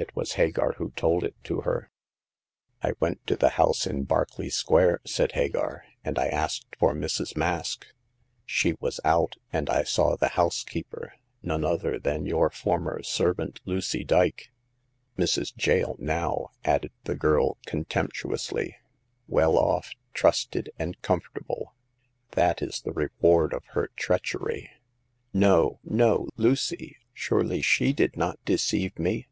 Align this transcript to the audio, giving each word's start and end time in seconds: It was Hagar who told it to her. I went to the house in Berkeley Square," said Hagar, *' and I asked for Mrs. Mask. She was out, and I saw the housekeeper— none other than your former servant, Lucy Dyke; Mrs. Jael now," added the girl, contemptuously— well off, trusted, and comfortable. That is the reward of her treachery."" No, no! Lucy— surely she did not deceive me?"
It 0.00 0.14
was 0.14 0.34
Hagar 0.34 0.74
who 0.74 0.92
told 0.92 1.24
it 1.24 1.34
to 1.42 1.62
her. 1.62 1.90
I 2.84 2.92
went 3.00 3.26
to 3.26 3.34
the 3.34 3.48
house 3.58 3.84
in 3.84 4.04
Berkeley 4.04 4.48
Square," 4.48 5.00
said 5.04 5.32
Hagar, 5.32 5.86
*' 5.94 6.04
and 6.04 6.20
I 6.20 6.28
asked 6.28 6.76
for 6.78 6.94
Mrs. 6.94 7.36
Mask. 7.36 7.84
She 8.46 8.74
was 8.78 9.00
out, 9.04 9.38
and 9.52 9.68
I 9.68 9.82
saw 9.82 10.14
the 10.16 10.28
housekeeper— 10.28 11.14
none 11.42 11.64
other 11.64 11.98
than 11.98 12.26
your 12.26 12.48
former 12.48 13.02
servant, 13.02 13.60
Lucy 13.64 14.04
Dyke; 14.04 14.52
Mrs. 15.18 15.52
Jael 15.66 15.96
now," 15.98 16.50
added 16.64 16.92
the 17.02 17.16
girl, 17.16 17.58
contemptuously— 17.66 18.76
well 19.36 19.56
off, 19.58 19.94
trusted, 20.14 20.70
and 20.78 21.02
comfortable. 21.02 21.74
That 22.32 22.62
is 22.62 22.82
the 22.82 22.92
reward 22.92 23.52
of 23.52 23.64
her 23.70 23.88
treachery."" 23.96 24.70
No, 25.34 25.80
no! 25.82 26.28
Lucy— 26.36 26.96
surely 27.12 27.62
she 27.62 27.92
did 27.92 28.16
not 28.16 28.38
deceive 28.44 28.96
me?" 28.96 29.26